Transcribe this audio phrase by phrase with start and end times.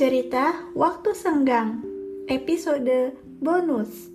[0.00, 1.84] Cerita Waktu Senggang
[2.24, 4.08] Episode Bonus.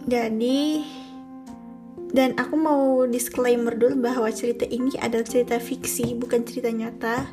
[0.07, 0.87] Jadi
[2.09, 7.29] dan aku mau disclaimer dulu bahwa cerita ini adalah cerita fiksi, bukan cerita nyata.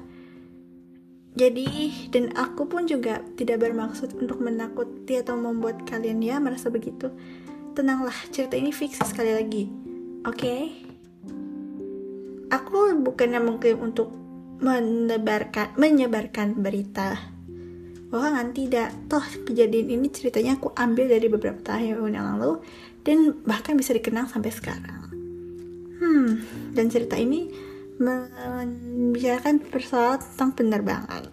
[1.35, 7.11] Jadi, dan aku pun juga tidak bermaksud untuk menakuti atau membuat kalian ya merasa begitu.
[7.75, 9.67] Tenanglah, cerita ini fiksi sekali lagi.
[10.23, 10.39] Oke?
[10.39, 10.61] Okay?
[12.55, 14.15] Aku bukannya mengklaim untuk
[14.63, 17.19] menebarkan menyebarkan berita
[18.07, 22.63] bahwa tidak toh kejadian ini ceritanya aku ambil dari beberapa tahun yang lalu
[23.05, 25.01] dan bahkan bisa dikenang sampai sekarang.
[26.01, 26.41] Hmm,
[26.73, 27.47] dan cerita ini
[28.01, 31.23] membicarakan persoalan tentang penerbangan.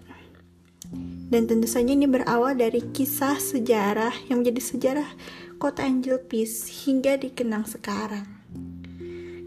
[1.33, 5.09] Dan tentu saja ini berawal dari kisah sejarah yang menjadi sejarah
[5.57, 8.29] kota Angel Peace hingga dikenang sekarang.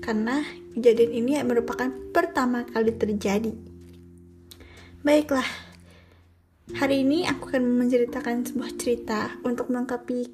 [0.02, 0.42] Karena
[0.74, 3.54] kejadian ini merupakan pertama kali terjadi.
[5.06, 5.46] Baiklah,
[6.74, 10.26] Hari ini aku akan menceritakan sebuah cerita untuk melengkapi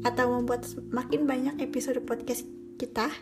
[0.00, 2.48] atau membuat makin banyak episode podcast
[2.80, 3.12] kita.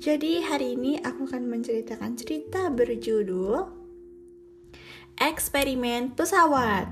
[0.00, 3.60] Jadi hari ini aku akan menceritakan cerita berjudul
[5.20, 6.88] Eksperimen Pesawat.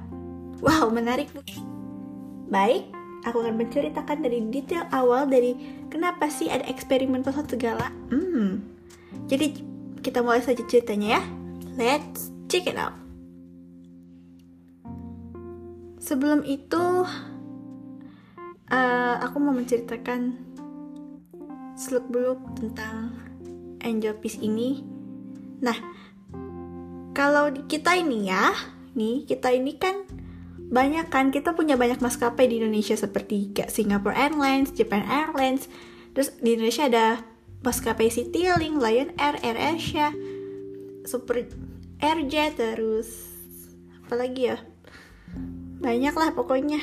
[0.61, 1.65] Wow, menarik bukan?
[2.53, 2.93] Baik,
[3.25, 5.57] aku akan menceritakan dari detail awal dari
[5.89, 7.89] kenapa sih ada eksperimen pesawat segala.
[8.13, 8.61] Hmm.
[9.33, 9.65] Jadi
[10.05, 11.23] kita mulai saja ceritanya ya.
[11.81, 13.06] Let's check it out.
[16.07, 17.03] Sebelum itu,
[18.71, 20.39] uh, aku mau menceritakan
[21.75, 23.11] seluk-beluk tentang
[23.83, 24.87] Angel Peace ini.
[25.59, 25.75] Nah,
[27.11, 28.55] kalau kita ini ya,
[28.95, 30.07] nih kita ini kan
[30.71, 35.67] banyak kan kita punya banyak maskapai di Indonesia seperti kayak Singapore Airlines, Japan Airlines,
[36.15, 37.07] terus di Indonesia ada
[37.67, 40.15] maskapai Citylink, Lion Air, Air Asia,
[41.03, 41.51] Super
[41.99, 43.11] Airjet, terus
[44.07, 44.63] apa lagi ya
[45.81, 46.81] banyak lah pokoknya.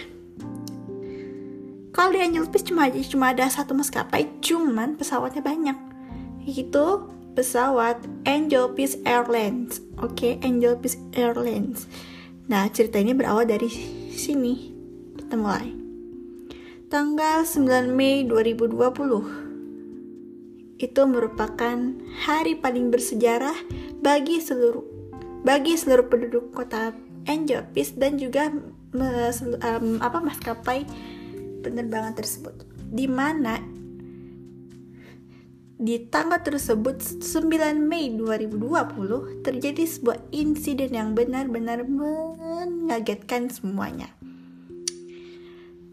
[1.94, 5.78] Kalau di Angel Peace cuma cuma ada satu maskapai cuman pesawatnya banyak.
[6.44, 9.82] Itu pesawat Angel Peace Airlines.
[10.02, 10.42] Oke okay?
[10.42, 11.86] Angel Peace Airlines.
[12.50, 13.70] Nah cerita ini berawal dari
[14.10, 14.74] sini.
[15.14, 15.84] Kita mulai
[16.94, 21.78] tanggal 9 Mei 2020 itu merupakan
[22.22, 23.58] hari paling bersejarah
[23.98, 24.86] bagi seluruh
[25.42, 26.94] bagi seluruh penduduk kota
[27.26, 28.54] Angel Peace dan juga
[28.94, 30.86] um, apa maskapai
[31.66, 32.54] penerbangan tersebut
[32.94, 33.58] di mana
[35.84, 37.50] di tanggal tersebut 9
[37.82, 44.08] Mei 2020 terjadi sebuah insiden yang benar-benar mengagetkan semuanya.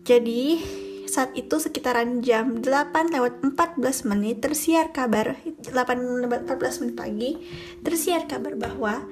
[0.06, 0.62] Jadi
[1.11, 5.75] saat itu sekitaran jam 8 lewat 14 menit tersiar kabar 8
[6.22, 7.31] lewat 14 menit pagi
[7.82, 9.03] tersiar kabar bahwa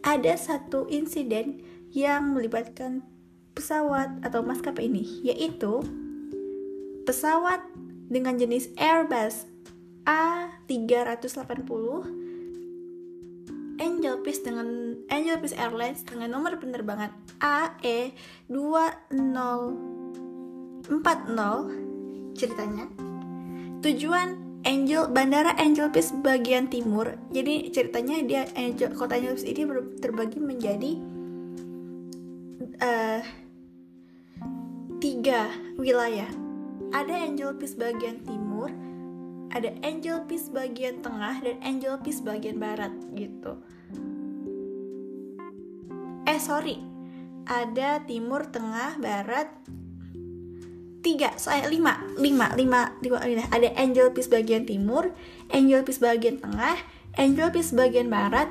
[0.00, 1.60] ada satu insiden
[1.92, 3.04] yang melibatkan
[3.52, 5.84] pesawat atau maskapai ini, yaitu
[7.04, 7.60] pesawat
[8.12, 9.48] dengan jenis Airbus
[10.04, 12.22] A380
[13.82, 17.10] Angel Peace dengan Angel Peace Airlines dengan nomor penerbangan
[17.42, 18.14] AE
[18.46, 20.86] 2040
[22.38, 22.86] ceritanya.
[23.82, 29.66] Tujuan Angel Bandara Angel Peace bagian timur jadi ceritanya dia Angel kota Angel Peace ini
[29.98, 31.02] terbagi menjadi
[32.78, 33.41] uh,
[35.22, 36.26] tiga wilayah.
[36.90, 38.74] Ada Angel Peace bagian timur,
[39.54, 43.54] ada Angel Peace bagian tengah, dan Angel Peace bagian barat gitu.
[46.26, 46.82] Eh sorry,
[47.46, 49.46] ada timur, tengah, barat,
[51.06, 53.46] tiga, saya lima, lima, lima, lima, lima.
[53.54, 55.14] Ada Angel Peace bagian timur,
[55.54, 56.74] Angel Peace bagian tengah,
[57.14, 58.50] Angel Peace bagian barat,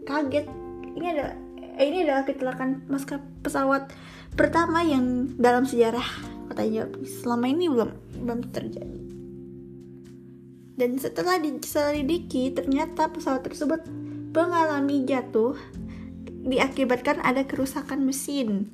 [0.08, 0.48] kaget.
[0.96, 1.34] Ini adalah
[1.78, 3.92] ini adalah kecelakaan maskapai pesawat
[4.34, 6.04] pertama yang dalam sejarah
[6.50, 6.90] katanya
[7.22, 7.90] selama ini belum
[8.24, 9.00] belum terjadi
[10.78, 13.82] dan setelah diselidiki ternyata pesawat tersebut
[14.32, 15.56] mengalami jatuh
[16.44, 18.72] diakibatkan ada kerusakan mesin.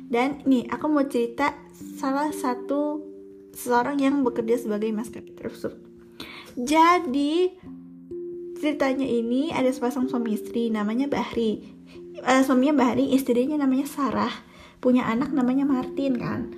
[0.00, 1.54] Dan nih aku mau cerita
[2.00, 3.04] salah satu
[3.54, 5.90] seseorang yang bekerja sebagai maskapai tersebut
[6.58, 7.54] jadi
[8.58, 11.62] ceritanya ini ada sepasang suami istri namanya Bahri.
[12.20, 14.32] Uh, suaminya Bahri istrinya namanya Sarah.
[14.80, 16.50] Punya anak namanya Martin kan?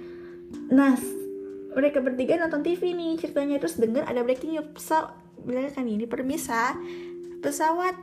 [0.72, 0.96] Nah
[1.72, 3.60] mereka bertiga nonton TV nih ceritanya.
[3.60, 4.68] Terus dengar ada breaking news.
[4.72, 5.14] Pesawat
[5.44, 6.08] bilang kan ini?
[6.08, 6.74] Permisa
[7.42, 7.98] pesawat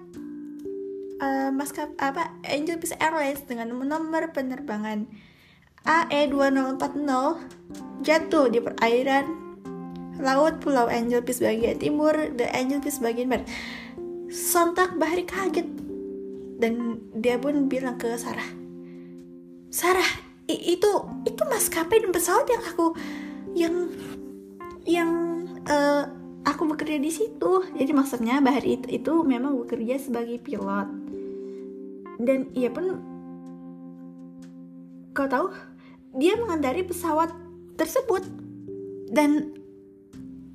[1.24, 5.07] uh, maskap apa Angel Peace Airlines dengan nomor penerbangan
[5.88, 7.09] AE2040
[8.03, 9.25] jatuh di perairan
[10.19, 13.47] laut Pulau Angel Peace bagian timur dan Angel Peace bagian barat.
[14.30, 15.65] Sontak Bahri kaget
[16.59, 18.45] dan dia pun bilang ke Sarah,
[19.71, 20.06] Sarah
[20.45, 20.92] itu
[21.25, 22.88] itu maskapai dan pesawat yang aku
[23.56, 23.75] yang
[24.85, 25.12] yang
[25.65, 27.65] uh, aku bekerja di situ.
[27.75, 30.88] Jadi maksudnya Bahar itu, itu memang bekerja sebagai pilot.
[32.19, 33.00] Dan ia pun
[35.15, 35.51] kau tahu
[36.15, 37.31] dia mengendari pesawat
[37.80, 38.24] tersebut.
[39.09, 39.56] Dan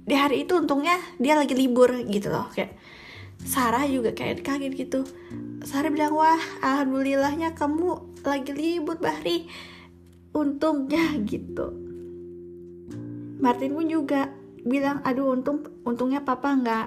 [0.05, 2.77] di hari itu untungnya dia lagi libur gitu loh kayak
[3.45, 5.01] Sarah juga kayak kaget gitu.
[5.65, 9.49] Sarah bilang wah alhamdulillahnya kamu lagi libur Bahri
[10.33, 11.73] untungnya gitu.
[13.41, 14.33] Martin pun juga
[14.65, 16.87] bilang aduh untung untungnya papa nggak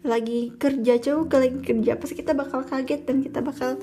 [0.00, 2.00] lagi kerja coba lagi kerja.
[2.00, 3.76] Pasti kita bakal kaget dan kita bakal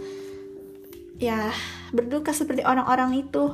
[1.21, 1.53] ya
[1.93, 3.53] berduka seperti orang-orang itu.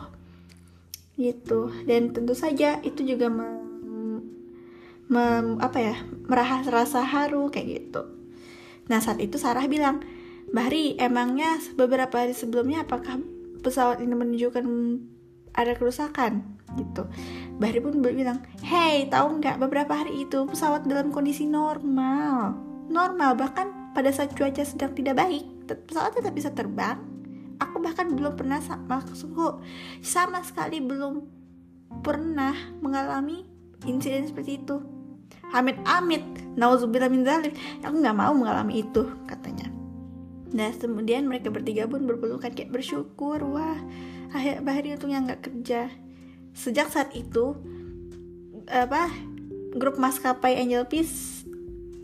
[1.19, 1.69] Gitu.
[1.85, 4.23] Dan tentu saja itu juga mem,
[5.11, 5.95] mem, apa ya
[6.25, 8.01] merahas rasa haru kayak gitu.
[8.87, 10.03] Nah saat itu Sarah bilang
[10.53, 13.17] Bahri emangnya beberapa hari sebelumnya apakah
[13.63, 14.65] pesawat ini menunjukkan
[15.55, 17.07] ada kerusakan gitu.
[17.61, 22.57] Bahri pun bilang hey tahu nggak beberapa hari itu pesawat dalam kondisi normal?
[22.89, 26.99] Normal bahkan pada saat cuaca sedang tidak baik pesawat tetap bisa terbang.
[27.61, 29.63] Aku bahkan belum pernah maksudku
[30.03, 31.23] sama sekali belum
[32.01, 33.45] pernah mengalami
[33.85, 34.81] insiden seperti itu.
[35.53, 36.25] Amit amit
[36.57, 37.53] nauzubillah min zalik
[37.85, 39.69] aku nggak mau mengalami itu katanya.
[40.53, 43.77] Nah kemudian mereka bertiga pun berpelukan kayak bersyukur Wah
[44.33, 45.89] akhir Bahri untungnya nggak kerja
[46.53, 47.57] sejak saat itu
[48.69, 49.09] apa
[49.75, 51.43] grup maskapai Angel Peace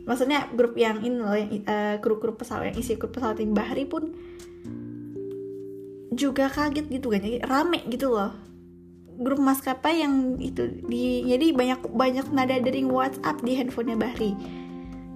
[0.09, 3.85] maksudnya grup yang ini loh yang uh, grup-grup pesawat yang isi grup pesawat yang Bahri
[3.85, 4.09] pun
[6.19, 8.33] juga kaget gitu kan jadi rame gitu loh.
[9.19, 14.35] Grup maskapai yang itu di jadi banyak banyak nada dering WhatsApp di handphonenya Bahri.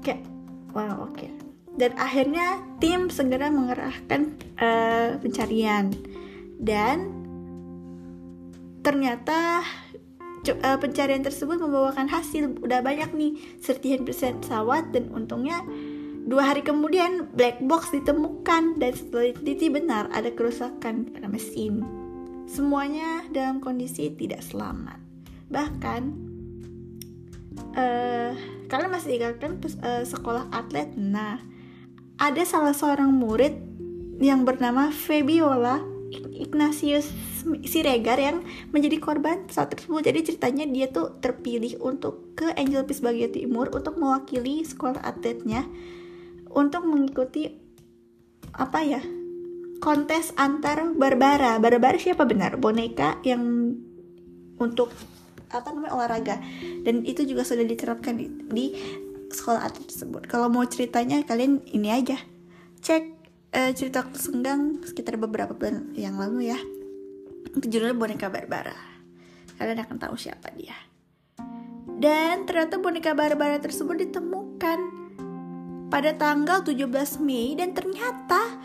[0.05, 0.23] Kayak
[0.71, 1.19] wow oke.
[1.19, 1.31] Okay.
[1.73, 5.89] dan akhirnya tim segera mengerahkan uh, pencarian.
[6.61, 7.22] Dan
[8.83, 9.63] ternyata
[10.51, 13.31] uh, pencarian tersebut membawakan hasil udah banyak nih
[13.63, 15.63] sertifikat persen pesawat dan untungnya
[16.27, 21.83] dua hari kemudian black box ditemukan dan setelah diteliti benar ada kerusakan pada mesin.
[22.43, 24.99] Semuanya dalam kondisi tidak selamat.
[25.47, 26.01] Bahkan
[27.79, 28.31] uh,
[28.67, 30.91] kalian masih ingatkan uh, sekolah atlet?
[30.99, 31.39] Nah
[32.19, 33.55] ada salah seorang murid
[34.19, 37.09] yang bernama Fabiola Ignatius
[37.67, 40.05] Siregar yang menjadi korban saat tersebut.
[40.05, 45.65] Jadi ceritanya dia tuh terpilih untuk ke Angel Peace bagian timur untuk mewakili sekolah atletnya
[46.53, 47.57] untuk mengikuti
[48.53, 49.01] apa ya
[49.81, 51.57] kontes antar Barbara.
[51.57, 52.55] Barbara siapa benar?
[52.55, 53.75] Boneka yang
[54.61, 54.93] untuk
[55.53, 56.35] apa namanya olahraga
[56.81, 58.65] dan itu juga sudah diterapkan di, di
[59.29, 62.17] sekolah atlet tersebut kalau mau ceritanya kalian ini aja
[62.81, 63.12] cek
[63.53, 66.59] uh, cerita waktu senggang sekitar beberapa bulan yang lalu ya.
[67.53, 68.75] Itu judulnya boneka Barbara.
[69.61, 70.75] Kalian akan tahu siapa dia.
[71.93, 74.79] Dan ternyata boneka Barbara tersebut ditemukan
[75.93, 78.57] pada tanggal 17 Mei dan ternyata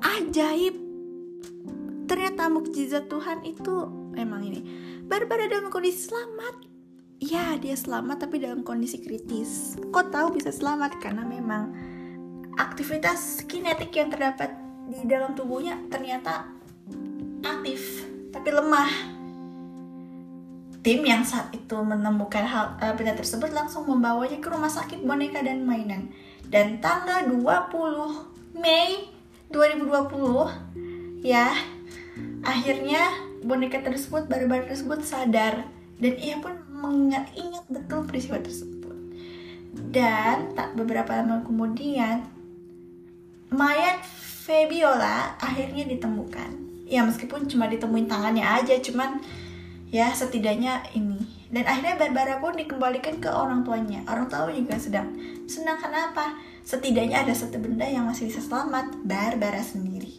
[0.00, 0.78] ajaib.
[2.06, 4.62] Ternyata mukjizat Tuhan itu emang ini.
[5.06, 6.70] Barbara dalam kondisi selamat.
[7.20, 9.76] Ya dia selamat tapi dalam kondisi kritis.
[9.92, 11.02] Kok tahu bisa selamat?
[11.02, 11.74] Karena memang
[12.60, 14.52] aktivitas kinetik yang terdapat
[14.90, 16.44] di dalam tubuhnya ternyata
[17.40, 18.90] aktif tapi lemah.
[20.80, 25.44] Tim yang saat itu menemukan hal uh, benda tersebut langsung membawanya ke rumah sakit boneka
[25.44, 26.08] dan mainan.
[26.48, 29.12] Dan tanggal 20 Mei
[29.52, 31.52] 2020 ya
[32.40, 33.12] akhirnya
[33.44, 35.68] boneka tersebut baru-baru tersebut sadar.
[36.00, 38.96] Dan ia pun mengingat-ingat betul peristiwa tersebut.
[39.92, 42.39] Dan tak beberapa lama kemudian
[43.50, 44.02] mayat
[44.46, 46.50] Fabiola akhirnya ditemukan.
[46.90, 49.22] Ya meskipun cuma ditemuin tangannya aja cuman
[49.94, 51.18] ya setidaknya ini.
[51.50, 54.06] Dan akhirnya Barbara pun dikembalikan ke orang tuanya.
[54.06, 55.10] Orang tua juga sedang
[55.50, 56.38] senang kenapa?
[56.62, 59.02] Setidaknya ada satu benda yang masih bisa selamat.
[59.02, 60.14] Barbara sendiri.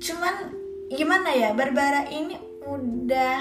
[0.00, 0.52] Cuman
[0.92, 2.36] gimana ya Barbara ini
[2.68, 3.40] udah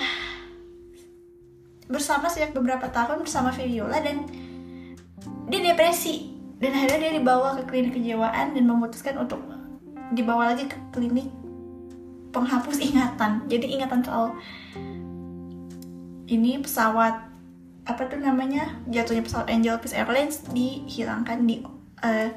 [1.87, 4.27] bersama sejak beberapa tahun bersama Viola dan
[5.47, 9.41] dia depresi dan akhirnya dia dibawa ke klinik kejiwaan dan memutuskan untuk
[10.13, 11.29] dibawa lagi ke klinik
[12.33, 13.45] penghapus ingatan.
[13.45, 14.33] Jadi ingatan soal
[16.27, 17.29] ini pesawat
[17.87, 21.63] apa tuh namanya jatuhnya pesawat Angel Peace Airlines dihilangkan di
[22.03, 22.29] uh,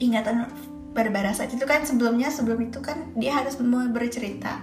[0.00, 0.48] ingatan
[0.90, 1.30] Barbara.
[1.30, 3.54] Saat itu kan sebelumnya sebelum itu kan dia harus
[3.94, 4.58] bercerita.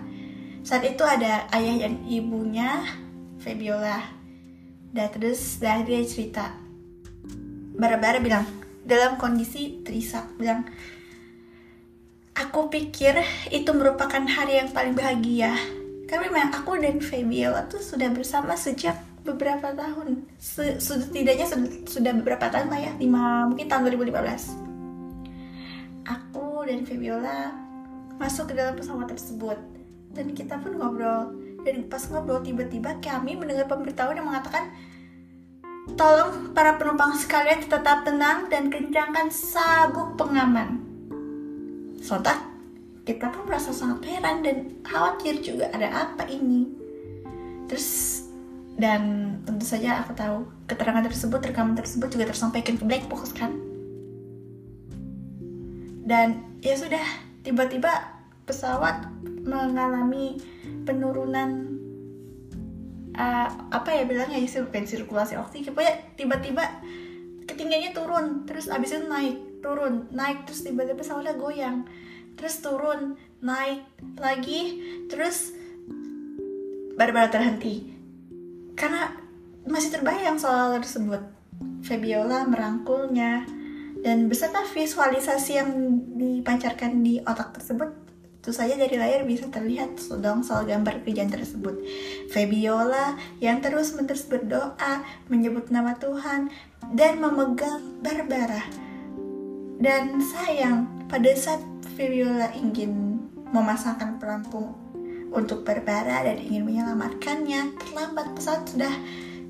[0.65, 2.83] Saat itu ada ayah dan ibunya
[3.39, 4.03] Fabiola
[4.91, 6.66] dan terus dah dia cerita
[7.77, 8.43] Barbara bilang
[8.83, 10.65] dalam kondisi terisak bilang.
[12.37, 13.17] Aku pikir
[13.49, 15.57] itu merupakan hari yang paling bahagia.
[16.05, 18.93] Karena memang aku dan Fabiola tuh sudah bersama sejak
[19.25, 20.21] beberapa tahun.
[20.77, 21.49] Setidaknya
[21.89, 24.67] sudah beberapa tahun lah ya lima mungkin tahun 2015
[26.07, 27.51] aku dan Fabiola
[28.17, 29.59] masuk ke dalam pesawat tersebut.
[30.15, 31.35] Dan kita pun ngobrol.
[31.61, 34.71] Dan pas ngobrol tiba-tiba kami mendengar pemberitahuan yang mengatakan
[35.95, 40.83] tolong para penumpang sekalian tetap tenang dan kencangkan sabuk pengaman.
[42.03, 42.43] Sontak
[43.07, 46.67] kita pun merasa sangat heran dan khawatir juga ada apa ini.
[47.71, 48.19] Terus
[48.77, 53.55] dan tentu saja aku tahu keterangan tersebut rekaman tersebut juga tersampaikan ke black box kan?
[56.07, 57.03] Dan ya sudah
[57.47, 57.89] tiba-tiba
[58.47, 59.07] pesawat
[59.43, 60.39] mengalami
[60.87, 61.76] penurunan
[63.17, 65.73] uh, apa ya bilangnya ya bukan sirkulasi oksigen.
[65.73, 66.63] Pokoknya tiba-tiba
[67.49, 71.87] ketinggiannya turun terus abis itu naik turun naik terus tiba-tiba pesawatnya goyang
[72.37, 73.81] terus turun naik
[74.21, 75.57] lagi terus
[76.95, 77.75] baru-baru terhenti.
[78.77, 79.09] Karena
[79.65, 81.21] masih terbayang soal tersebut.
[81.81, 83.45] Fabiola merangkulnya
[84.05, 85.69] dan beserta visualisasi yang
[86.13, 88.06] dipancarkan di otak tersebut
[88.47, 91.83] tentu saja dari layar bisa terlihat sedang soal gambar kejadian tersebut.
[92.31, 96.47] Fabiola yang terus-menerus berdoa, menyebut nama Tuhan,
[96.95, 98.63] dan memegang Barbara.
[99.83, 101.59] Dan sayang, pada saat
[101.99, 103.19] Fabiola ingin
[103.51, 104.79] memasangkan pelampung
[105.35, 108.95] untuk Barbara dan ingin menyelamatkannya, terlambat pesawat sudah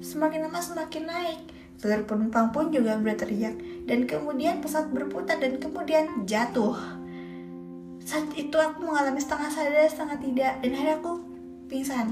[0.01, 1.41] semakin lama semakin naik.
[1.77, 7.05] Seluruh penumpang pun juga berteriak dan kemudian pesawat berputar dan kemudian jatuh.
[8.07, 10.53] Saat itu aku mengalami setengah sadar, setengah tidak.
[10.63, 11.11] Dan akhirnya aku
[11.67, 12.07] pingsan.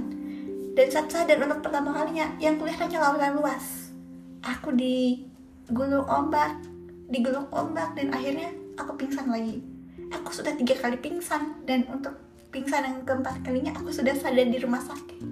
[0.75, 3.96] Dan saat sadar untuk pertama kalinya yang kelihatannya lautan luas.
[4.44, 6.60] Aku digulung ombak,
[7.08, 9.64] digulung ombak dan akhirnya aku pingsan lagi.
[10.12, 12.20] Aku sudah tiga kali pingsan dan untuk
[12.52, 15.24] pingsan yang keempat kalinya aku sudah sadar di rumah sakit.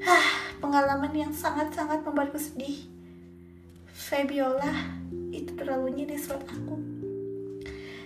[0.00, 0.26] Hah,
[0.64, 2.88] pengalaman yang sangat-sangat membuatku sedih.
[3.92, 4.96] Fabiola
[5.28, 6.87] itu terlalu nyinir buat aku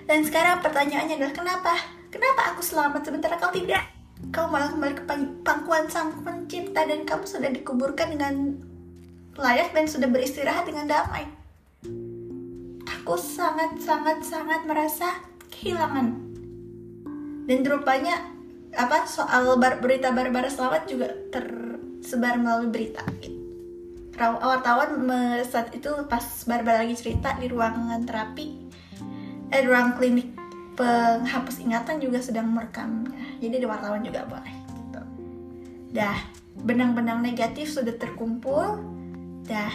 [0.06, 1.74] dan sekarang pertanyaannya adalah kenapa?
[2.10, 3.86] Kenapa aku selamat sementara kau tidak?
[4.34, 5.04] Kau malah kembali ke
[5.42, 8.58] pangkuan sang pencipta dan kamu sudah dikuburkan dengan
[9.38, 11.26] layak dan sudah beristirahat dengan damai.
[13.02, 16.14] Aku sangat sangat sangat merasa kehilangan.
[17.48, 18.30] Dan rupanya
[18.78, 23.02] apa soal bar, berita Barbara selamat juga tersebar melalui berita.
[24.22, 25.02] Wartawan
[25.42, 28.61] saat itu pas Barbara lagi cerita di ruangan terapi
[29.52, 30.32] eh ruang klinik
[30.74, 35.02] penghapus ingatan juga sedang merekamnya jadi di wartawan juga boleh gitu.
[35.92, 36.18] dah
[36.64, 38.80] benang-benang negatif sudah terkumpul
[39.44, 39.72] dah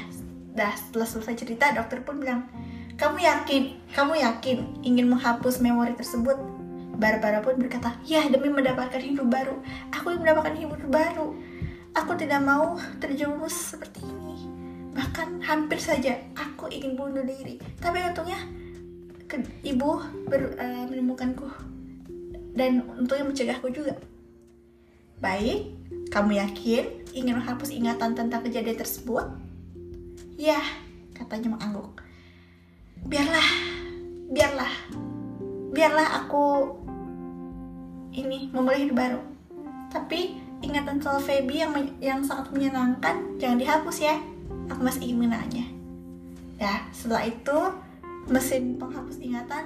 [0.58, 2.50] dah setelah selesai cerita dokter pun bilang
[2.98, 6.58] kamu yakin kamu yakin ingin menghapus memori tersebut
[6.98, 9.62] Barbara pun berkata, ya demi mendapatkan hidup baru,
[9.94, 11.30] aku ingin mendapatkan hidup baru.
[11.94, 14.50] Aku tidak mau terjerumus seperti ini.
[14.98, 17.62] Bahkan hampir saja aku ingin bunuh diri.
[17.78, 18.42] Tapi untungnya
[19.28, 20.00] ke, ibu
[20.32, 21.48] ber, uh, menemukanku
[22.56, 24.00] dan untungnya mencegahku juga.
[25.20, 25.78] Baik,
[26.10, 29.28] kamu yakin ingin menghapus ingatan tentang kejadian tersebut?
[30.40, 30.58] Ya,
[31.14, 32.02] katanya mengangguk.
[33.06, 33.48] Biarlah,
[34.32, 34.74] biarlah,
[35.76, 36.74] biarlah aku
[38.16, 39.22] ini memulai hidup baru.
[39.94, 44.16] Tapi ingatan soal Feby yang yang sangat menyenangkan jangan dihapus ya.
[44.74, 45.66] Aku masih ingin menanya.
[46.58, 47.58] Ya, setelah itu
[48.28, 49.66] mesin penghapus ingatan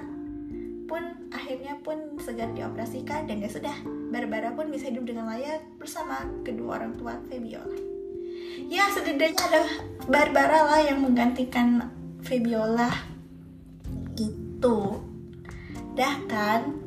[0.86, 1.02] pun
[1.32, 3.74] akhirnya pun segera dioperasikan dan ya sudah
[4.12, 7.78] Barbara pun bisa hidup dengan layak bersama kedua orang tua Febiola.
[8.68, 9.62] Ya setidaknya ada
[10.04, 11.90] Barbara lah yang menggantikan
[12.20, 12.92] Febiola
[14.14, 15.00] gitu.
[15.96, 16.82] Dah kan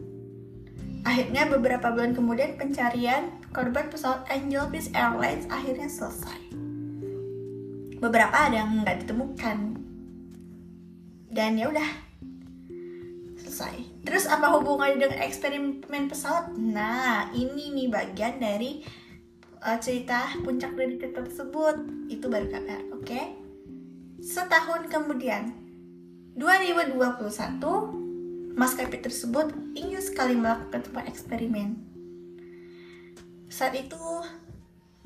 [1.05, 6.41] Akhirnya beberapa bulan kemudian pencarian korban pesawat Angel Airlines akhirnya selesai.
[8.01, 9.84] Beberapa ada yang nggak ditemukan.
[11.35, 11.89] Dan ya udah
[13.35, 14.07] selesai.
[14.07, 16.55] Terus apa hubungannya dengan eksperimen pesawat?
[16.55, 18.79] Nah, ini nih bagian dari
[19.59, 22.07] uh, cerita puncak dari cerita tersebut.
[22.07, 23.03] Itu baru kabar, oke?
[23.03, 23.35] Okay?
[24.23, 25.51] Setahun kemudian,
[26.39, 26.95] 2021
[28.55, 31.75] maskapai tersebut ingin sekali melakukan sebuah eksperimen.
[33.51, 34.23] Saat itu,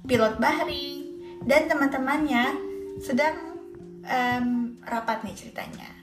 [0.06, 1.10] pilot Bahri
[1.50, 2.54] dan teman-temannya
[3.02, 3.66] sedang
[4.06, 5.99] um, rapat nih ceritanya.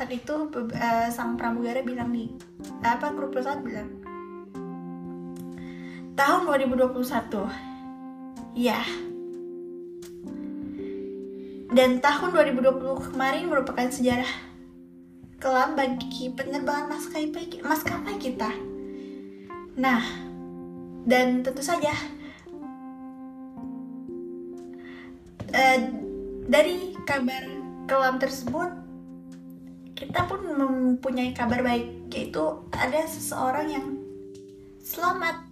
[0.00, 2.32] Saat itu uh, sang pramugara bilang nih,
[2.80, 4.00] apa grup pesawat bilang,
[6.16, 6.96] tahun 2021,
[8.56, 8.80] ya.
[11.76, 14.32] Dan tahun 2020 kemarin merupakan sejarah
[15.36, 18.56] kelam bagi penerbangan maskapai maskapai kita.
[19.76, 20.00] Nah,
[21.04, 21.92] dan tentu saja
[25.52, 25.78] uh,
[26.48, 27.44] dari kabar
[27.84, 28.88] kelam tersebut
[30.00, 32.40] kita pun mempunyai kabar baik yaitu
[32.72, 33.86] ada seseorang yang
[34.80, 35.44] selamat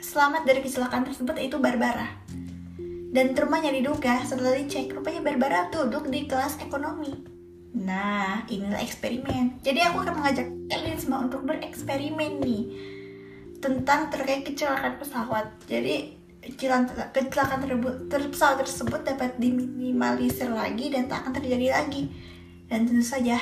[0.00, 2.08] selamat dari kecelakaan tersebut yaitu Barbara
[3.12, 7.34] dan rumahnya diduga setelah dicek rupanya Barbara duduk di kelas ekonomi
[7.74, 9.58] Nah, inilah eksperimen.
[9.58, 12.70] Jadi aku akan mengajak kalian semua untuk bereksperimen nih
[13.58, 15.50] tentang terkait kecelakaan pesawat.
[15.66, 17.94] Jadi kecelakaan tersebut,
[18.30, 22.14] pesawat tersebut dapat diminimalisir lagi dan tak akan terjadi lagi.
[22.74, 23.38] Dan tentu saja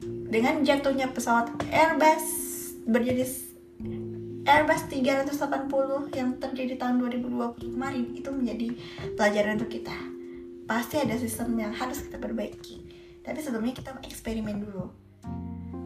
[0.00, 2.24] dengan jatuhnya pesawat Airbus
[2.88, 3.52] berjenis
[4.48, 5.68] Airbus 380
[6.16, 8.68] yang terjadi tahun 2020 kemarin itu menjadi
[9.12, 9.92] pelajaran untuk kita.
[10.64, 12.80] Pasti ada sistem yang harus kita perbaiki.
[13.20, 14.88] Tapi sebelumnya kita eksperimen dulu.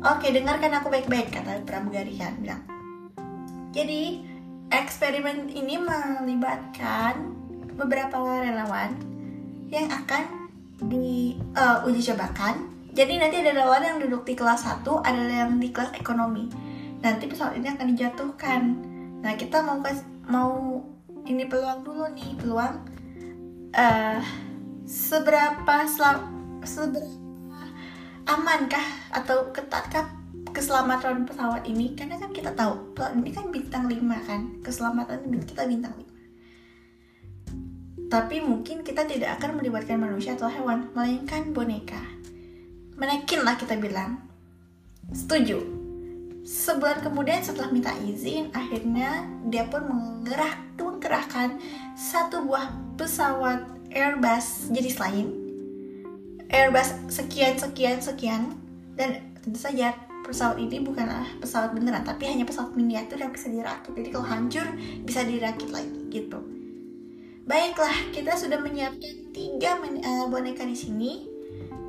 [0.06, 2.62] Oke dengarkan aku baik-baik kata pramugari kan bilang.
[3.74, 4.22] Jadi
[4.70, 7.34] eksperimen ini melibatkan
[7.74, 8.94] beberapa relawan
[9.74, 10.43] yang akan
[10.80, 12.72] di uh, uji cobakan.
[12.94, 16.46] Jadi nanti ada relawan yang duduk di kelas 1 ada yang di kelas ekonomi.
[17.02, 18.62] Nanti pesawat ini akan dijatuhkan.
[19.22, 19.82] Nah kita mau
[20.30, 20.52] mau
[21.26, 22.74] ini peluang dulu nih peluang
[23.74, 24.20] uh,
[24.86, 26.30] seberapa selam,
[26.62, 27.58] seberapa
[28.24, 30.06] amankah atau ketatkah
[30.54, 31.98] keselamatan pesawat ini?
[31.98, 34.40] Karena kan kita tahu pesawat ini kan bintang 5 kan?
[34.62, 36.13] Keselamatan kita bintang 5
[38.12, 42.00] tapi mungkin kita tidak akan melibatkan manusia atau hewan melainkan boneka.
[42.94, 44.20] Menekin lah kita bilang.
[45.10, 45.60] Setuju.
[46.44, 51.60] Sebulan kemudian setelah minta izin akhirnya dia pun mengerah mengerahkan
[51.96, 55.32] satu buah pesawat Airbus jenis lain.
[56.48, 58.56] Airbus sekian sekian sekian.
[58.94, 63.90] Dan tentu saja pesawat ini bukanlah pesawat beneran tapi hanya pesawat miniatur yang bisa dirakit.
[63.90, 64.66] Jadi kalau hancur
[65.02, 66.53] bisa dirakit lagi gitu
[67.44, 71.12] baiklah kita sudah menyiapkan tiga uh, boneka di sini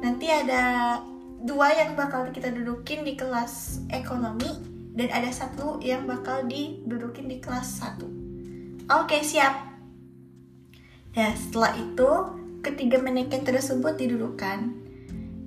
[0.03, 0.99] nanti ada
[1.43, 4.51] dua yang bakal kita dudukin di kelas ekonomi
[4.95, 9.75] dan ada satu yang bakal didudukin di kelas 1 oke siap
[11.15, 12.11] Ya, setelah itu
[12.59, 14.75] ketiga maneken tersebut didudukan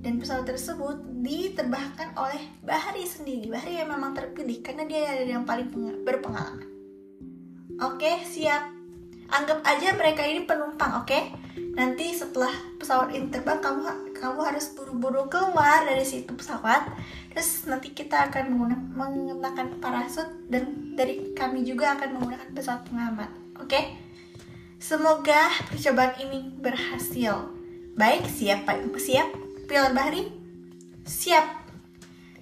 [0.01, 3.53] dan pesawat tersebut diterbangkan oleh Bahari sendiri.
[3.53, 5.69] Bahari yang memang terpilih karena dia ada yang paling
[6.09, 6.65] berpengalaman.
[7.85, 8.78] Oke, siap.
[9.29, 11.21] Anggap aja mereka ini penumpang, oke?
[11.77, 16.89] Nanti setelah pesawat ini terbang, kamu kamu harus buru-buru keluar dari situ pesawat.
[17.31, 18.57] Terus nanti kita akan
[18.97, 23.31] menggunakan parasut dan dari kami juga akan menggunakan pesawat pengamat
[23.63, 23.71] oke?
[23.71, 23.95] Okay?
[24.79, 27.51] semoga percobaan ini berhasil.
[27.99, 29.29] Baik siap pak siap?
[29.67, 30.31] Pilot bahari
[31.07, 31.67] siap.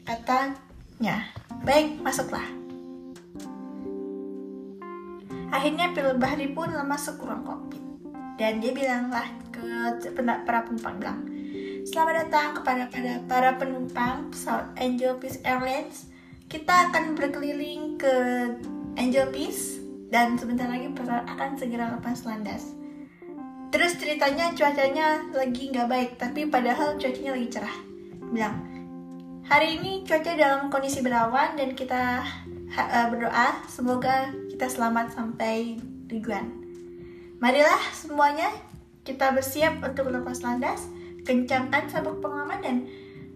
[0.05, 1.33] Katanya.
[1.65, 2.45] Baik masuklah
[5.55, 7.83] akhirnya pilot bahari pun ke ruang kokpit
[8.37, 9.65] dan dia bilanglah ke
[10.45, 11.21] para penumpang bilang
[11.87, 16.11] Selamat datang kepada para, para penumpang pesawat Angel Peace Airlines.
[16.51, 18.15] Kita akan berkeliling ke
[18.99, 19.79] Angel Peace
[20.11, 22.75] dan sebentar lagi pesawat akan segera lepas landas.
[23.71, 27.77] Terus ceritanya cuacanya lagi nggak baik, tapi padahal cuacanya lagi cerah.
[28.35, 28.57] Bilang,
[29.47, 32.27] hari ini cuaca dalam kondisi berawan dan kita
[32.75, 35.77] uh, berdoa semoga kita selamat sampai
[36.09, 36.49] tujuan.
[37.45, 38.49] Marilah semuanya
[39.05, 40.89] kita bersiap untuk lepas landas
[41.29, 42.77] kencangkan sabuk pengaman dan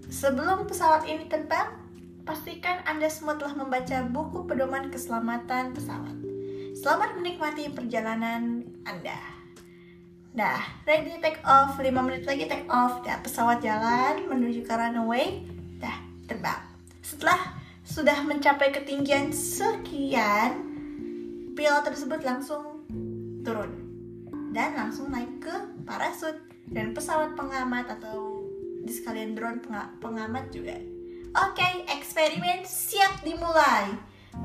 [0.08, 1.76] sebelum pesawat ini terbang,
[2.24, 6.16] pastikan Anda semua telah membaca buku pedoman keselamatan pesawat.
[6.72, 9.20] Selamat menikmati perjalanan Anda.
[10.32, 10.56] Nah,
[10.88, 13.04] ready take off, 5 menit lagi take off.
[13.04, 15.44] Ya, pesawat jalan menuju ke runway.
[15.76, 16.64] Dah, terbang.
[17.04, 20.69] Setelah sudah mencapai ketinggian sekian,
[21.60, 22.88] pilot tersebut langsung
[23.44, 23.84] turun
[24.56, 25.52] dan langsung naik ke
[25.84, 26.40] parasut
[26.72, 28.48] dan pesawat pengamat atau
[28.80, 29.60] di sekalian drone
[30.00, 30.80] pengamat juga.
[31.36, 33.92] Oke, okay, eksperimen siap dimulai.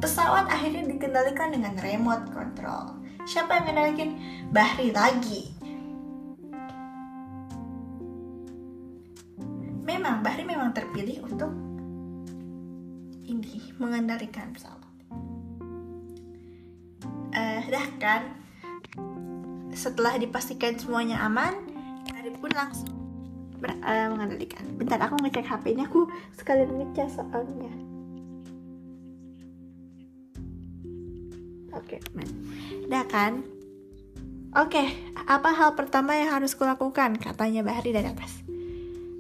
[0.04, 2.99] Pesawat akhirnya dikendalikan dengan remote control.
[3.23, 4.12] Siapa yang mengendalikan?
[4.51, 5.56] Bahri lagi.
[9.88, 11.56] Memang Bahri memang terpilih untuk
[13.23, 14.85] ini mengendalikan pesawat.
[17.65, 18.21] Uh, dah kan?
[19.73, 21.65] Setelah dipastikan semuanya aman,
[22.13, 22.93] Arif pun langsung
[23.58, 24.62] ber, uh, mengendalikan.
[24.78, 26.06] Bentar, aku ngecek HP-nya, aku
[26.38, 27.73] sekalian ngecas soalnya.
[31.73, 32.30] Oke, okay, man.
[33.10, 33.41] Kan?
[34.56, 34.88] Oke, okay,
[35.25, 37.17] apa hal pertama yang harus kulakukan?
[37.17, 38.45] Katanya Bahri dari atas.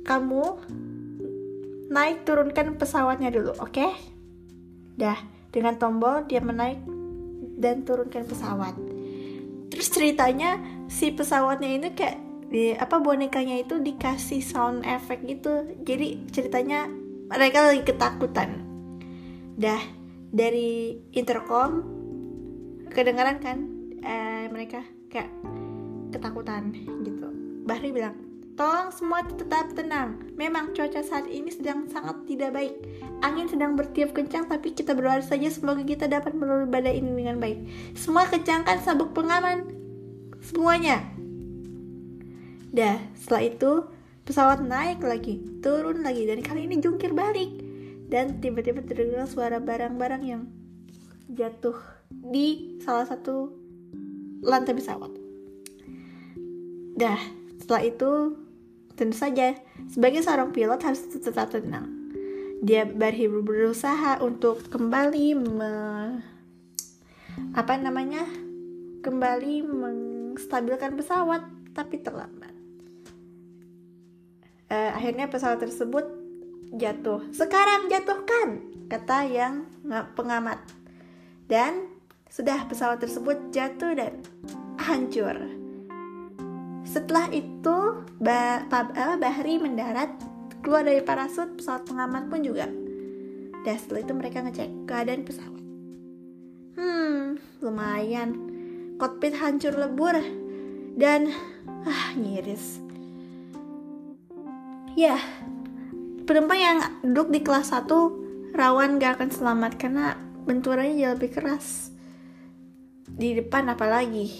[0.05, 0.43] Kamu
[1.89, 3.73] naik turunkan pesawatnya dulu, oke?
[3.73, 3.91] Okay?
[4.95, 5.17] Dah,
[5.49, 6.94] dengan tombol dia menaik
[7.55, 8.75] dan turunkan pesawat.
[9.71, 12.17] Terus ceritanya si pesawatnya ini kayak
[12.51, 15.65] di apa bonekanya itu dikasih sound effect gitu.
[15.83, 16.87] Jadi ceritanya
[17.27, 18.61] mereka lagi ketakutan.
[19.57, 19.81] Dah
[20.31, 21.83] dari intercom
[22.91, 23.57] kedengaran kan
[24.03, 25.31] eh, mereka kayak
[26.13, 26.71] ketakutan
[27.03, 27.27] gitu.
[27.65, 28.24] Bahri bilang
[28.55, 32.73] tolong semua tetap tenang memang cuaca saat ini sedang sangat tidak baik
[33.19, 37.39] angin sedang bertiup kencang tapi kita berdoa saja semoga kita dapat melalui badai ini dengan
[37.39, 37.59] baik
[37.99, 39.67] semua kencangkan sabuk pengaman
[40.39, 41.03] semuanya
[42.75, 43.71] Dah, setelah itu
[44.27, 47.55] pesawat naik lagi, turun lagi, dan kali ini jungkir balik.
[48.11, 50.43] Dan tiba-tiba terdengar suara barang-barang yang
[51.31, 51.79] jatuh
[52.11, 53.47] di salah satu
[54.43, 55.07] lantai pesawat.
[56.99, 57.15] Dah,
[57.63, 58.11] setelah itu
[58.95, 59.55] tentu saja
[59.91, 61.91] sebagai seorang pilot harus tetap tenang.
[62.65, 65.75] Dia berhibur berusaha untuk kembali me,
[67.53, 68.23] apa namanya?
[69.05, 71.45] kembali menstabilkan pesawat
[71.77, 72.55] tapi terlambat
[74.69, 76.05] uh, akhirnya pesawat tersebut
[76.75, 77.23] jatuh.
[77.31, 78.47] Sekarang jatuhkan,
[78.89, 79.69] kata yang
[80.17, 80.59] pengamat.
[81.45, 81.93] Dan
[82.27, 84.19] sudah pesawat tersebut jatuh dan
[84.81, 85.54] hancur.
[86.85, 88.63] Setelah itu, bah
[89.17, 90.13] Bahri mendarat,
[90.61, 92.69] keluar dari parasut, pesawat pengamat pun juga.
[93.65, 95.63] Dan setelah itu mereka ngecek keadaan pesawat.
[96.77, 98.29] Hmm, lumayan.
[98.95, 100.15] Kokpit hancur lebur
[100.95, 101.27] dan
[101.85, 102.79] ah nyiris
[104.95, 105.19] ya
[106.23, 110.15] penumpang yang duduk di kelas 1 rawan gak akan selamat karena
[110.47, 111.91] benturannya jauh lebih keras
[113.05, 114.31] di depan apalagi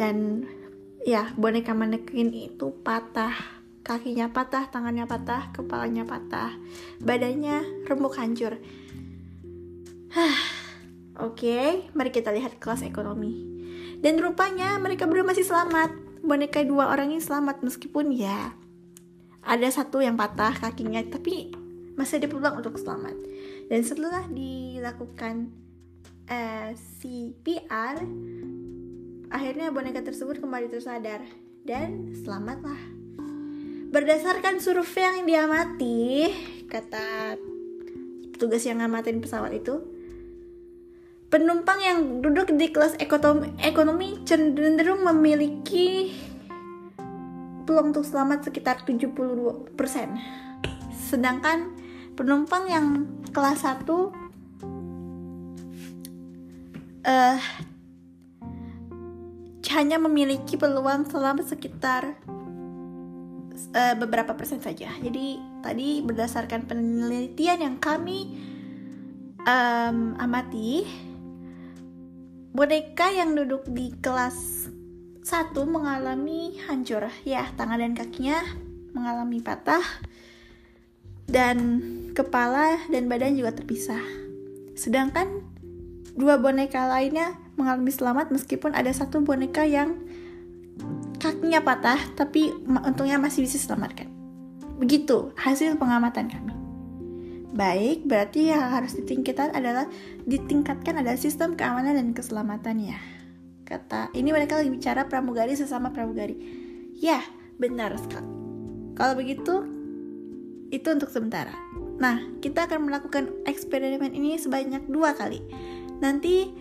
[0.00, 0.48] dan
[1.06, 3.32] ya boneka manekin itu patah.
[3.86, 6.50] Kakinya patah tangannya patah kepalanya patah.
[6.98, 8.58] Badannya remuk hancur.
[11.22, 11.46] Oke.
[11.46, 13.46] Okay, mari kita lihat kelas ekonomi.
[14.02, 15.94] Dan rupanya mereka berdua masih selamat.
[16.26, 18.50] Boneka dua orang ini selamat meskipun ya
[19.46, 21.54] ada satu yang patah kakinya tapi
[21.94, 23.14] masih ada peluang untuk selamat.
[23.70, 25.54] Dan setelah dilakukan
[26.26, 28.02] eh, CPR
[29.36, 31.20] akhirnya boneka tersebut kembali tersadar
[31.68, 32.80] dan selamatlah
[33.92, 36.32] berdasarkan survei yang diamati
[36.72, 37.36] kata
[38.32, 39.84] petugas yang ngamatin pesawat itu
[41.28, 46.16] penumpang yang duduk di kelas ekonomi, ekonomi cenderung memiliki
[47.68, 49.74] peluang untuk selamat sekitar 72%.
[50.94, 51.74] Sedangkan
[52.14, 53.84] penumpang yang kelas 1
[57.04, 57.36] uh,
[59.72, 62.14] hanya memiliki peluang selamat sekitar
[63.74, 64.90] uh, beberapa persen saja.
[65.00, 68.36] Jadi tadi berdasarkan penelitian yang kami
[69.46, 70.84] um, amati,
[72.52, 74.68] boneka yang duduk di kelas
[75.26, 78.38] satu mengalami hancur, ya tangan dan kakinya
[78.94, 79.82] mengalami patah
[81.26, 81.58] dan
[82.14, 84.02] kepala dan badan juga terpisah.
[84.78, 85.42] Sedangkan
[86.14, 89.96] dua boneka lainnya mengalami selamat meskipun ada satu boneka yang
[91.16, 94.08] kakinya patah tapi untungnya masih bisa selamatkan.
[94.76, 96.52] Begitu hasil pengamatan kami.
[97.56, 99.88] Baik, berarti yang harus ditingkatkan adalah
[100.28, 103.00] ditingkatkan adalah sistem keamanan dan keselamatannya.
[103.64, 106.36] Kata ini mereka lagi bicara pramugari sesama pramugari.
[106.92, 107.24] Ya,
[107.56, 108.28] benar sekali.
[108.92, 109.64] Kalau begitu,
[110.68, 111.56] itu untuk sementara.
[111.96, 115.40] Nah, kita akan melakukan eksperimen ini sebanyak dua kali.
[116.04, 116.52] Nanti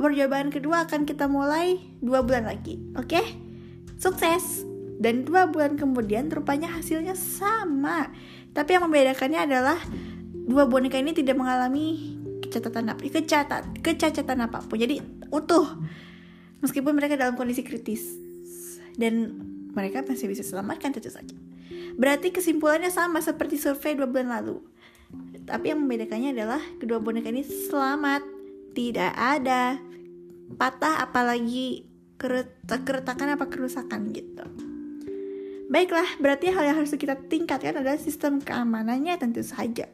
[0.00, 3.12] percobaan kedua akan kita mulai dua bulan lagi, oke?
[3.12, 3.26] Okay?
[4.00, 4.64] Sukses!
[5.00, 8.12] Dan dua bulan kemudian rupanya hasilnya sama.
[8.52, 9.80] Tapi yang membedakannya adalah
[10.50, 12.18] dua boneka ini tidak mengalami
[12.50, 14.98] kecacatan apa kecatat kecacatan apa pun jadi
[15.30, 15.78] utuh
[16.58, 18.18] meskipun mereka dalam kondisi kritis
[18.98, 19.38] dan
[19.70, 21.32] mereka masih bisa selamatkan tentu saja
[21.94, 24.58] berarti kesimpulannya sama seperti survei dua bulan lalu
[25.46, 28.26] tapi yang membedakannya adalah kedua boneka ini selamat
[28.74, 29.78] tidak ada
[30.58, 31.86] patah apalagi
[32.18, 34.44] keretakan apa kerusakan gitu
[35.70, 39.86] Baiklah, berarti hal yang harus kita tingkatkan adalah sistem keamanannya tentu saja.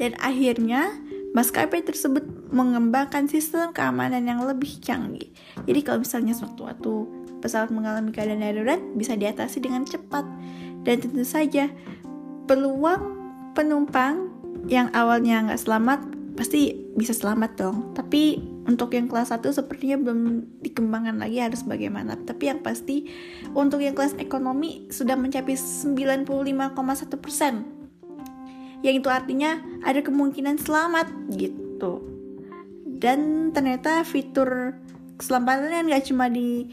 [0.00, 0.96] Dan akhirnya
[1.36, 5.28] maskapai tersebut mengembangkan sistem keamanan yang lebih canggih.
[5.68, 6.92] Jadi kalau misalnya sewaktu-waktu
[7.44, 10.24] pesawat mengalami keadaan darurat bisa diatasi dengan cepat.
[10.88, 11.68] Dan tentu saja
[12.48, 13.12] peluang
[13.52, 14.32] penumpang
[14.72, 16.00] yang awalnya nggak selamat
[16.32, 17.92] pasti bisa selamat dong.
[17.92, 22.20] Tapi untuk yang kelas 1 sepertinya belum dikembangkan lagi harus bagaimana.
[22.20, 23.08] Tapi yang pasti
[23.56, 26.28] untuk yang kelas ekonomi sudah mencapai 95,1
[27.16, 27.64] persen.
[28.84, 31.08] Yang itu artinya ada kemungkinan selamat
[31.40, 32.04] gitu.
[32.84, 34.76] Dan ternyata fitur
[35.16, 36.68] keselamatan nggak cuma di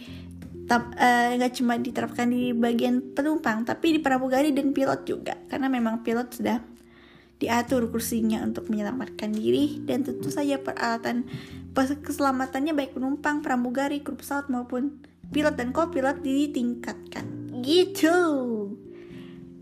[0.67, 5.39] eh, nggak uh, cuma diterapkan di bagian penumpang tapi di pramugari dan pilot juga.
[5.47, 6.75] Karena memang pilot sudah
[7.36, 11.28] diatur kursinya untuk menyelamatkan diri dan tentu saja peralatan
[11.76, 15.04] keselamatannya baik penumpang, pramugari, kru pesawat maupun
[15.36, 18.15] pilot dan kopilot ditingkatkan gitu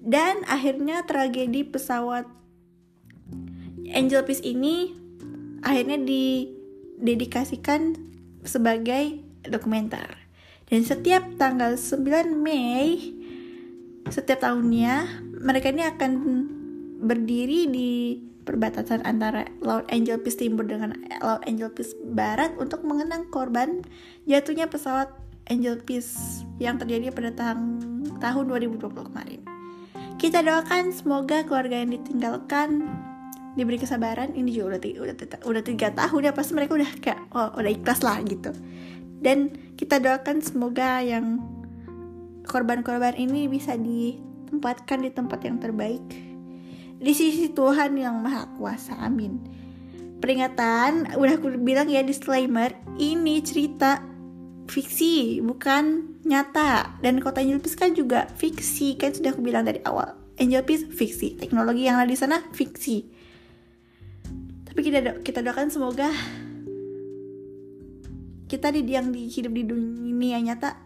[0.03, 2.27] dan akhirnya tragedi pesawat
[3.87, 4.91] Angel Peace ini
[5.63, 7.95] akhirnya didedikasikan
[8.43, 10.19] sebagai dokumenter.
[10.67, 12.03] Dan setiap tanggal 9
[12.35, 13.15] Mei
[14.11, 16.11] setiap tahunnya mereka ini akan
[17.03, 23.27] berdiri di perbatasan antara Laut Angel Peace Timur dengan Laut Angel Peace Barat untuk mengenang
[23.31, 23.83] korban
[24.27, 25.11] jatuhnya pesawat
[25.47, 27.79] Angel Peace yang terjadi pada tahun
[28.19, 29.41] tahun 2020 kemarin.
[30.19, 32.87] Kita doakan semoga keluarga yang ditinggalkan
[33.59, 34.31] diberi kesabaran.
[34.31, 37.71] Ini juga udah tiga, udah, udah tiga tahun ya pasti mereka udah kayak oh udah
[37.71, 38.55] ikhlas lah gitu.
[39.23, 41.39] Dan kita doakan semoga yang
[42.47, 46.03] korban-korban ini bisa ditempatkan di tempat yang terbaik
[47.03, 49.43] di sisi Tuhan yang maha kuasa amin.
[50.23, 53.99] Peringatan udah aku bilang ya disclaimer ini cerita
[54.71, 56.95] fiksi bukan nyata.
[57.03, 60.15] Dan kota Angel Peace kan juga fiksi kan sudah aku bilang dari awal.
[60.39, 61.35] Angel Peace fiksi.
[61.35, 63.03] Teknologi yang ada di sana fiksi.
[64.63, 66.07] Tapi kita do kita doakan semoga
[68.47, 70.77] kita di yang di hidup di dunia nyata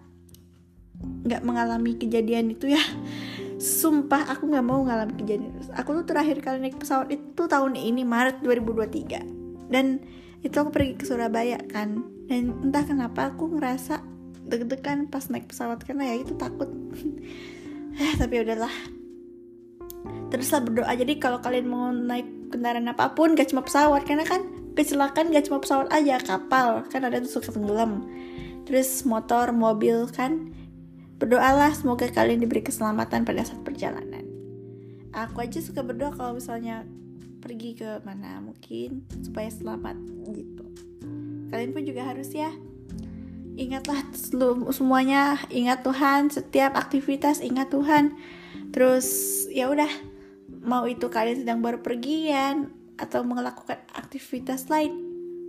[0.98, 2.82] nggak mengalami kejadian itu ya
[3.58, 5.70] sumpah aku nggak mau ngalami kejadian itu.
[5.74, 10.02] Aku tuh terakhir kali naik pesawat itu tahun ini Maret 2023 dan
[10.46, 12.06] itu aku pergi ke Surabaya kan.
[12.28, 14.04] Dan entah kenapa aku ngerasa
[14.48, 16.70] deg-degan pas naik pesawat karena ya itu takut.
[17.98, 18.70] Eh tapi udahlah.
[20.30, 20.94] Teruslah berdoa.
[20.94, 24.46] Jadi kalau kalian mau naik kendaraan apa pun gak cuma pesawat karena kan
[24.78, 26.86] kecelakaan gak cuma pesawat aja kapal.
[26.94, 28.06] Kan ada tuh suka tenggelam.
[28.70, 30.54] Terus motor mobil kan
[31.18, 34.26] berdoalah semoga kalian diberi keselamatan pada saat perjalanan.
[35.14, 36.86] Aku aja suka berdoa kalau misalnya
[37.42, 39.98] pergi ke mana mungkin supaya selamat
[40.34, 40.66] gitu.
[41.50, 42.54] Kalian pun juga harus ya.
[43.58, 44.06] Ingatlah
[44.70, 48.14] semuanya ingat Tuhan setiap aktivitas ingat Tuhan.
[48.70, 49.08] Terus
[49.50, 49.90] ya udah
[50.62, 52.70] mau itu kalian sedang berpergian
[53.02, 55.08] atau melakukan aktivitas lain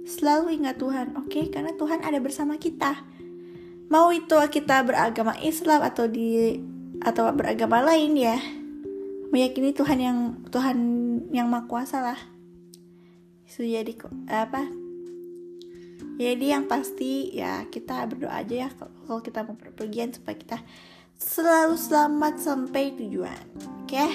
[0.09, 1.29] selalu ingat Tuhan oke?
[1.29, 1.53] Okay?
[1.53, 2.97] karena Tuhan ada bersama kita
[3.89, 6.61] mau itu kita beragama Islam atau di
[7.01, 8.39] atau beragama lain ya.
[9.29, 10.77] Meyakini Tuhan yang Tuhan
[11.33, 12.21] yang maha kuasa lah.
[13.45, 13.93] Itu jadi
[14.29, 14.69] apa?
[16.19, 18.69] Jadi yang pasti ya kita berdoa aja ya
[19.07, 20.59] kalau kita mau perpergian supaya kita
[21.19, 23.45] selalu selamat sampai tujuan.
[23.85, 23.97] Oke?
[23.97, 24.11] Okay?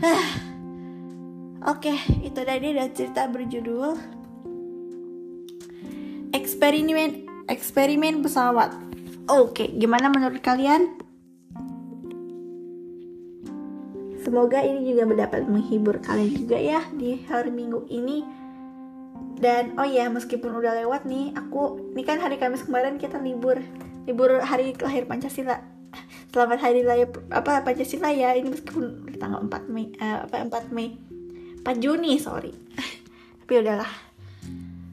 [0.00, 3.92] oke okay, itu tadi ada cerita berjudul
[6.32, 8.70] eksperimen eksperimen pesawat.
[9.26, 10.94] Oke, gimana menurut kalian?
[14.22, 18.22] Semoga ini juga mendapat menghibur kalian juga ya di hari Minggu ini.
[19.40, 23.58] Dan oh ya, meskipun udah lewat nih, aku ini kan hari Kamis kemarin kita libur,
[24.06, 25.58] libur hari lahir Pancasila.
[26.30, 28.36] Selamat hari lahir apa Pancasila ya.
[28.38, 30.94] Ini meskipun tanggal 4 Mei uh, apa 4 Mei.
[31.66, 32.54] 4 Juni, sorry.
[33.42, 33.90] Tapi udahlah.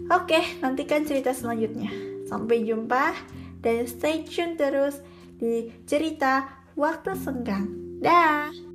[0.07, 2.16] Oke, nantikan cerita selanjutnya.
[2.27, 3.15] Sampai jumpa
[3.63, 4.99] dan stay tune terus
[5.39, 7.97] di cerita waktu senggang.
[8.03, 8.66] Dah.